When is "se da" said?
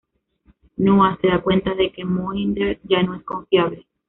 1.21-1.43